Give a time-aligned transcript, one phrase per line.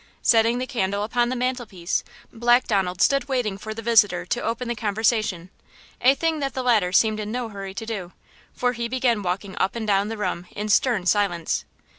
[0.23, 2.03] Setting the candle upon the mantelpiece,
[2.33, 5.51] Black Donald stood waiting for the visitor to open the conversation,
[6.01, 8.11] a thing that the latter seemed in no hurry to do,
[8.51, 11.65] for he began walking up and down the room in stern silence.